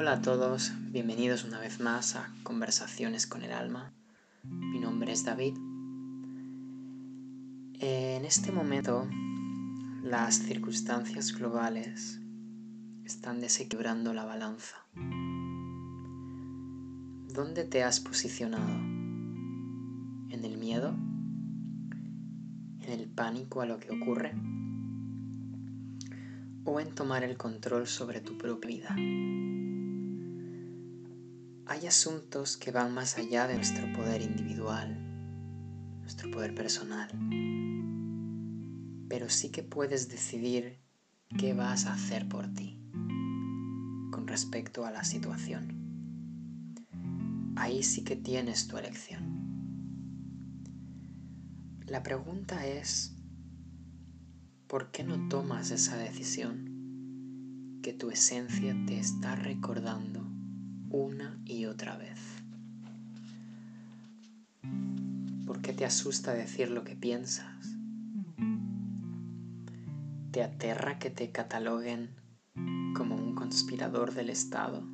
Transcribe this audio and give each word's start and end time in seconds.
Hola 0.00 0.12
a 0.12 0.22
todos, 0.22 0.70
bienvenidos 0.92 1.42
una 1.42 1.58
vez 1.58 1.80
más 1.80 2.14
a 2.14 2.32
Conversaciones 2.44 3.26
con 3.26 3.42
el 3.42 3.50
Alma. 3.50 3.92
Mi 4.44 4.78
nombre 4.78 5.10
es 5.10 5.24
David. 5.24 5.56
En 7.80 8.24
este 8.24 8.52
momento, 8.52 9.08
las 10.04 10.36
circunstancias 10.36 11.32
globales 11.32 12.20
están 13.04 13.40
desequilibrando 13.40 14.14
la 14.14 14.24
balanza. 14.24 14.76
¿Dónde 17.34 17.64
te 17.64 17.82
has 17.82 17.98
posicionado? 17.98 18.70
¿En 20.30 20.44
el 20.44 20.58
miedo? 20.58 20.90
¿En 22.82 22.92
el 22.92 23.08
pánico 23.08 23.62
a 23.62 23.66
lo 23.66 23.80
que 23.80 23.90
ocurre? 23.90 24.32
¿O 26.62 26.78
en 26.78 26.94
tomar 26.94 27.24
el 27.24 27.36
control 27.36 27.88
sobre 27.88 28.20
tu 28.20 28.38
propia 28.38 28.68
vida? 28.68 28.94
Hay 31.78 31.86
asuntos 31.86 32.56
que 32.56 32.72
van 32.72 32.92
más 32.92 33.18
allá 33.18 33.46
de 33.46 33.54
nuestro 33.54 33.92
poder 33.92 34.20
individual, 34.20 34.98
nuestro 36.00 36.28
poder 36.28 36.52
personal. 36.52 37.08
Pero 39.08 39.28
sí 39.28 39.50
que 39.50 39.62
puedes 39.62 40.08
decidir 40.08 40.80
qué 41.38 41.54
vas 41.54 41.86
a 41.86 41.92
hacer 41.92 42.28
por 42.28 42.52
ti 42.52 42.82
con 44.10 44.26
respecto 44.26 44.86
a 44.86 44.90
la 44.90 45.04
situación. 45.04 45.84
Ahí 47.54 47.84
sí 47.84 48.02
que 48.02 48.16
tienes 48.16 48.66
tu 48.66 48.76
elección. 48.76 49.38
La 51.86 52.02
pregunta 52.02 52.66
es, 52.66 53.14
¿por 54.66 54.90
qué 54.90 55.04
no 55.04 55.28
tomas 55.28 55.70
esa 55.70 55.96
decisión 55.96 57.78
que 57.82 57.92
tu 57.92 58.10
esencia 58.10 58.74
te 58.84 58.98
está 58.98 59.36
recordando 59.36 60.37
una 60.90 61.38
y 61.44 61.66
otra 61.66 61.96
vez. 61.96 62.18
¿Por 65.46 65.60
qué 65.60 65.72
te 65.72 65.84
asusta 65.84 66.34
decir 66.34 66.70
lo 66.70 66.84
que 66.84 66.96
piensas? 66.96 67.76
¿Te 70.30 70.42
aterra 70.42 70.98
que 70.98 71.10
te 71.10 71.30
cataloguen 71.30 72.10
como 72.94 73.16
un 73.16 73.34
conspirador 73.34 74.14
del 74.14 74.30
Estado? 74.30 74.86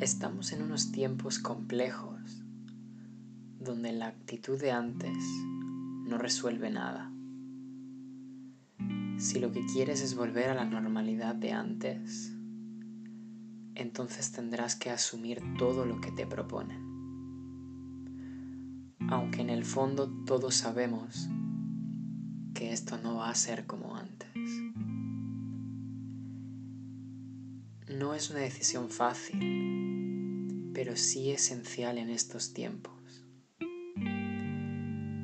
Estamos 0.00 0.52
en 0.52 0.62
unos 0.62 0.92
tiempos 0.92 1.38
complejos 1.38 2.42
donde 3.60 3.92
la 3.92 4.08
actitud 4.08 4.60
de 4.60 4.72
antes 4.72 5.16
no 6.06 6.18
resuelve 6.18 6.70
nada. 6.70 7.10
Si 9.16 9.38
lo 9.38 9.52
que 9.52 9.64
quieres 9.64 10.02
es 10.02 10.16
volver 10.16 10.50
a 10.50 10.54
la 10.54 10.64
normalidad 10.64 11.34
de 11.34 11.52
antes, 11.52 12.34
entonces 13.74 14.32
tendrás 14.32 14.76
que 14.76 14.90
asumir 14.90 15.42
todo 15.58 15.84
lo 15.84 16.00
que 16.00 16.10
te 16.10 16.26
proponen. 16.26 16.94
Aunque 19.10 19.42
en 19.42 19.50
el 19.50 19.64
fondo 19.64 20.08
todos 20.24 20.54
sabemos 20.54 21.28
que 22.54 22.72
esto 22.72 22.98
no 22.98 23.16
va 23.16 23.30
a 23.30 23.34
ser 23.34 23.66
como 23.66 23.96
antes. 23.96 24.30
No 27.88 28.14
es 28.14 28.30
una 28.30 28.40
decisión 28.40 28.90
fácil, 28.90 30.70
pero 30.72 30.96
sí 30.96 31.30
esencial 31.30 31.98
en 31.98 32.10
estos 32.10 32.54
tiempos. 32.54 33.24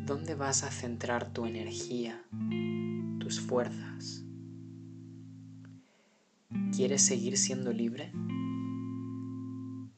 ¿Dónde 0.06 0.34
vas 0.34 0.64
a 0.64 0.70
centrar 0.70 1.32
tu 1.32 1.46
energía, 1.46 2.22
tus 3.20 3.40
fuerzas? 3.40 4.24
¿Quieres 6.74 7.02
seguir 7.02 7.36
siendo 7.36 7.72
libre? 7.72 8.12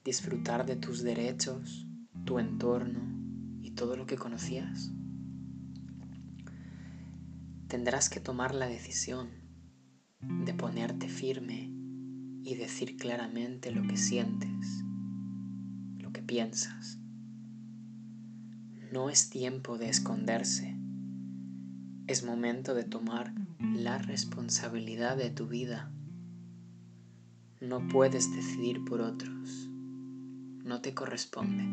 disfrutar 0.05 0.67
de 0.67 0.77
tus 0.77 1.03
derechos, 1.03 1.87
tu 2.25 2.39
entorno 2.39 3.01
y 3.63 3.71
todo 3.71 3.97
lo 3.97 4.07
que 4.07 4.17
conocías? 4.17 4.93
Tendrás 7.69 8.11
que 8.11 8.21
tomar 8.21 8.55
la 8.55 8.67
decisión 8.67 9.31
de 10.21 10.55
ponerte 10.55 11.09
firme 11.09 11.71
y 12.43 12.57
decir 12.57 12.97
claramente 12.97 13.71
lo 13.71 13.87
que 13.87 13.97
sientes, 13.97 14.85
lo 15.99 16.13
que 16.13 16.23
piensas. 16.23 16.99
No 18.93 19.09
es 19.09 19.31
tiempo 19.31 19.79
de 19.79 19.89
esconderse, 19.89 20.77
es 22.09 22.25
momento 22.25 22.75
de 22.75 22.85
tomar 22.85 23.33
la 23.59 23.99
responsabilidad 23.99 25.17
de 25.17 25.31
tu 25.31 25.47
vida. 25.47 25.93
No 27.63 27.89
puedes 27.89 28.35
decidir 28.35 28.85
por 28.85 29.01
otros 29.01 29.69
no 30.65 30.81
te 30.81 30.95
corresponde. 30.95 31.67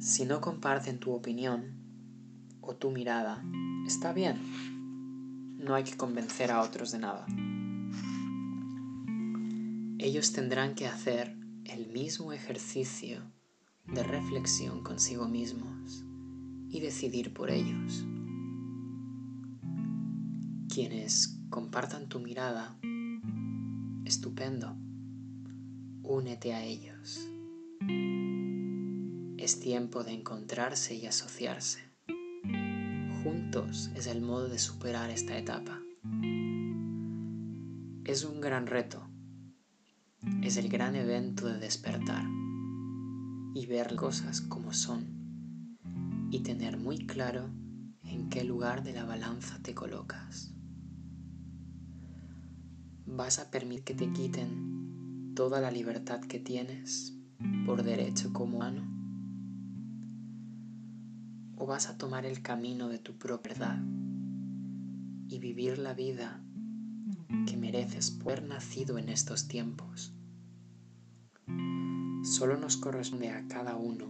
Si 0.00 0.24
no 0.24 0.40
comparten 0.40 0.98
tu 0.98 1.12
opinión 1.12 1.72
o 2.60 2.74
tu 2.74 2.90
mirada, 2.90 3.42
está 3.86 4.12
bien. 4.12 4.38
No 5.58 5.74
hay 5.74 5.84
que 5.84 5.96
convencer 5.96 6.50
a 6.50 6.60
otros 6.60 6.92
de 6.92 6.98
nada. 6.98 7.26
Ellos 9.98 10.32
tendrán 10.32 10.74
que 10.74 10.86
hacer 10.86 11.36
el 11.64 11.86
mismo 11.86 12.32
ejercicio 12.32 13.22
de 13.86 14.02
reflexión 14.02 14.82
consigo 14.82 15.28
mismos 15.28 16.04
y 16.68 16.80
decidir 16.80 17.32
por 17.32 17.50
ellos. 17.50 18.04
Quienes 20.68 21.38
compartan 21.48 22.08
tu 22.08 22.18
mirada, 22.20 22.76
estupendo 24.04 24.76
únete 26.04 26.52
a 26.52 26.62
ellos. 26.62 27.26
Es 29.38 29.58
tiempo 29.60 30.04
de 30.04 30.12
encontrarse 30.12 30.94
y 30.94 31.06
asociarse. 31.06 31.80
Juntos 33.22 33.90
es 33.94 34.06
el 34.06 34.20
modo 34.20 34.48
de 34.48 34.58
superar 34.58 35.10
esta 35.10 35.36
etapa. 35.36 35.80
Es 38.04 38.24
un 38.24 38.40
gran 38.40 38.66
reto. 38.66 39.08
Es 40.42 40.58
el 40.58 40.68
gran 40.68 40.94
evento 40.94 41.46
de 41.46 41.58
despertar 41.58 42.24
y 43.54 43.66
ver 43.66 43.94
cosas 43.96 44.40
como 44.42 44.72
son 44.72 46.28
y 46.30 46.40
tener 46.40 46.76
muy 46.76 47.06
claro 47.06 47.50
en 48.02 48.28
qué 48.28 48.44
lugar 48.44 48.82
de 48.82 48.92
la 48.92 49.04
balanza 49.04 49.58
te 49.62 49.74
colocas. 49.74 50.54
Vas 53.06 53.38
a 53.38 53.50
permitir 53.50 53.84
que 53.84 53.94
te 53.94 54.12
quiten 54.12 55.32
toda 55.34 55.60
la 55.60 55.70
libertad 55.70 56.20
que 56.20 56.38
tienes 56.38 57.14
por 57.66 57.82
derecho 57.82 58.32
como 58.32 58.56
humano? 58.56 58.82
¿O 61.56 61.66
vas 61.66 61.88
a 61.88 61.98
tomar 61.98 62.24
el 62.24 62.40
camino 62.40 62.88
de 62.88 62.98
tu 62.98 63.18
propiedad 63.18 63.78
y 65.28 65.38
vivir 65.38 65.78
la 65.78 65.92
vida 65.92 66.42
que 67.46 67.56
mereces 67.56 68.10
por 68.10 68.32
haber 68.32 68.48
nacido 68.48 68.96
en 68.96 69.10
estos 69.10 69.48
tiempos? 69.48 70.14
Solo 72.22 72.56
nos 72.56 72.78
corresponde 72.78 73.30
a 73.30 73.46
cada 73.48 73.76
uno 73.76 74.06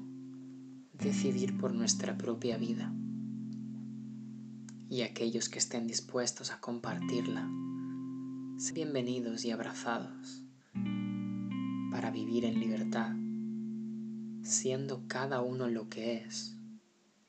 decidir 0.92 1.58
por 1.58 1.74
nuestra 1.74 2.16
propia 2.16 2.58
vida 2.58 2.94
y 4.88 5.02
aquellos 5.02 5.48
que 5.48 5.58
estén 5.58 5.88
dispuestos 5.88 6.52
a 6.52 6.60
compartirla, 6.60 7.50
bienvenidos 8.72 9.44
y 9.44 9.50
abrazados 9.50 10.42
para 11.90 12.10
vivir 12.10 12.44
en 12.44 12.60
libertad, 12.60 13.12
siendo 14.42 15.06
cada 15.06 15.42
uno 15.42 15.68
lo 15.68 15.88
que 15.88 16.16
es 16.16 16.56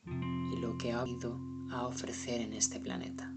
y 0.06 0.60
lo 0.60 0.78
que 0.78 0.94
ha 0.94 1.06
ido 1.06 1.40
a 1.72 1.88
ofrecer 1.88 2.42
en 2.42 2.54
este 2.54 2.80
planeta. 2.80 3.32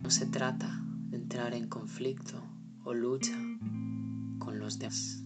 No 0.00 0.10
se 0.10 0.26
trata 0.26 0.82
de 1.10 1.18
entrar 1.18 1.54
en 1.54 1.68
conflicto 1.68 2.42
o 2.84 2.94
lucha 2.94 3.36
con 4.38 4.58
los 4.58 4.78
demás 4.78 5.22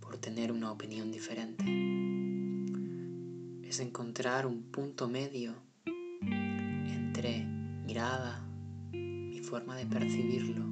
por 0.00 0.18
tener 0.18 0.52
una 0.52 0.70
opinión 0.70 1.10
diferente. 1.10 1.64
Es 3.66 3.80
encontrar 3.80 4.46
un 4.46 4.62
punto 4.62 5.08
medio 5.08 5.54
entre 6.22 7.44
mirada, 7.86 8.46
mi 8.48 8.53
forma 9.54 9.76
de 9.76 9.86
percibirlo 9.86 10.66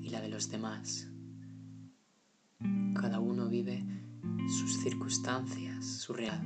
y 0.00 0.08
la 0.10 0.20
de 0.20 0.28
los 0.28 0.48
demás. 0.48 1.10
Cada 2.94 3.18
uno 3.18 3.48
vive 3.48 3.84
sus 4.46 4.84
circunstancias, 4.84 5.84
su 5.84 6.12
real. 6.12 6.40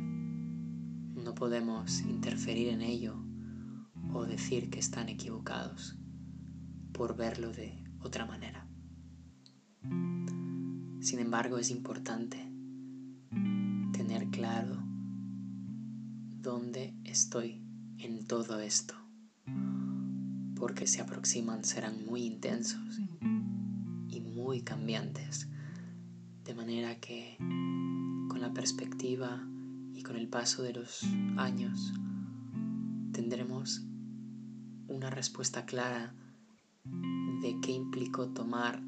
No 1.14 1.34
podemos 1.34 2.00
interferir 2.00 2.68
en 2.68 2.80
ello 2.80 3.22
o 4.14 4.24
decir 4.24 4.70
que 4.70 4.78
están 4.78 5.10
equivocados 5.10 5.94
por 6.94 7.14
verlo 7.18 7.52
de 7.52 7.84
otra 8.00 8.24
manera. 8.24 8.66
Sin 11.02 11.18
embargo, 11.18 11.58
es 11.58 11.70
importante 11.70 12.50
tener 13.92 14.30
claro 14.30 14.82
dónde 16.40 16.94
estoy 17.04 17.62
en 17.98 18.26
todo 18.26 18.58
esto. 18.58 19.07
Porque 20.58 20.86
se 20.86 21.00
aproximan 21.00 21.64
serán 21.64 22.04
muy 22.04 22.24
intensos 22.24 23.00
y 24.08 24.20
muy 24.20 24.62
cambiantes, 24.62 25.48
de 26.44 26.54
manera 26.54 26.98
que 27.00 27.36
con 28.28 28.40
la 28.40 28.52
perspectiva 28.52 29.46
y 29.94 30.02
con 30.02 30.16
el 30.16 30.28
paso 30.28 30.62
de 30.62 30.72
los 30.72 31.04
años 31.36 31.92
tendremos 33.12 33.82
una 34.88 35.10
respuesta 35.10 35.64
clara 35.66 36.14
de 36.84 37.58
qué 37.62 37.72
implicó 37.72 38.28
tomar 38.28 38.82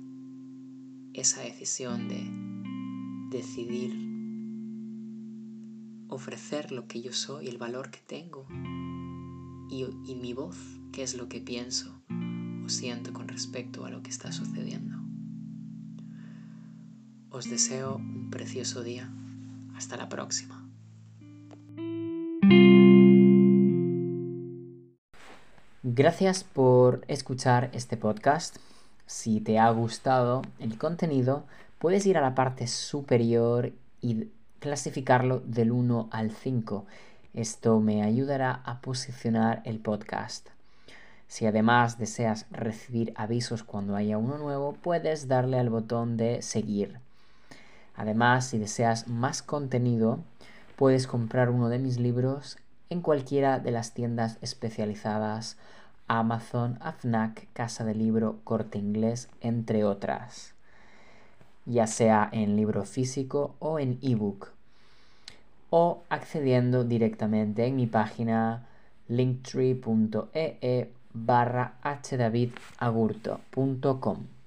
esa 1.12 1.43
decisión 1.43 2.08
de 2.08 3.37
decidir 3.37 4.11
ofrecer 6.08 6.73
lo 6.73 6.87
que 6.87 7.00
yo 7.00 7.12
soy, 7.12 7.49
el 7.49 7.58
valor 7.58 7.90
que 7.90 8.00
tengo 8.06 8.46
y, 9.70 10.14
mi 10.17 10.32
voz, 10.34 10.56
qué 10.93 11.02
es 11.02 11.14
lo 11.14 11.28
que 11.28 11.40
pienso 11.40 12.02
o 12.64 12.69
siento 12.69 13.12
con 13.12 13.28
respecto 13.28 13.84
a 13.84 13.90
lo 13.90 14.02
que 14.02 14.11
está 14.11 14.32
sucediendo. 14.32 14.96
Os 17.31 17.49
deseo 17.49 17.96
un 17.96 18.31
precioso 18.31 18.82
día. 18.82 19.11
Hasta 19.76 19.96
la 19.96 20.08
próxima. 20.08 20.69
Gracias 25.82 26.44
por 26.44 27.05
escuchar 27.08 27.70
este 27.73 27.96
podcast. 27.96 28.56
Si 29.06 29.40
te 29.40 29.58
ha 29.58 29.70
gustado 29.70 30.43
el 30.58 30.76
contenido, 30.76 31.46
puedes 31.78 32.05
ir 32.06 32.19
a 32.19 32.20
la 32.20 32.34
parte 32.34 32.66
superior 32.66 33.73
y 34.00 34.28
clasificarlo 34.58 35.40
del 35.40 35.73
1 35.73 36.08
al 36.12 36.31
5. 36.32 36.87
Esto 37.35 37.79
me 37.79 38.03
ayudará 38.03 38.61
a 38.65 38.81
posicionar 38.81 39.62
el 39.65 39.79
podcast. 39.79 40.49
Si 41.29 41.47
además 41.47 41.97
deseas 41.97 42.47
recibir 42.50 43.12
avisos 43.15 43.62
cuando 43.62 43.94
haya 43.94 44.19
uno 44.19 44.37
nuevo, 44.37 44.73
puedes 44.73 45.29
darle 45.29 45.61
al 45.61 45.71
botón 45.71 46.17
de 46.17 46.43
seguir. 46.43 46.99
Además, 47.94 48.47
si 48.47 48.59
deseas 48.59 49.06
más 49.06 49.43
contenido, 49.43 50.19
puedes 50.75 51.06
comprar 51.06 51.50
uno 51.50 51.69
de 51.69 51.79
mis 51.79 52.00
libros 52.00 52.59
en 52.88 53.00
cualquiera 53.00 53.61
de 53.61 53.71
las 53.71 53.94
tiendas 53.94 54.38
especializadas 54.41 55.56
Amazon, 56.09 56.79
AFNAC, 56.81 57.47
Casa 57.53 57.85
de 57.85 57.94
Libro, 57.94 58.41
Corte 58.43 58.79
Inglés, 58.79 59.29
entre 59.41 59.85
otras, 59.85 60.55
ya 61.65 61.87
sea 61.87 62.29
en 62.33 62.56
libro 62.56 62.85
físico 62.85 63.55
o 63.61 63.79
en 63.79 64.00
ebook, 64.03 64.50
o 65.70 66.02
accediendo 66.08 66.84
directamente 66.84 67.67
en 67.67 67.76
mi 67.76 67.87
página 67.87 68.67
linktree.ee 69.08 70.93
barra 71.12 71.75
hdavidagurto.com. 71.82 74.39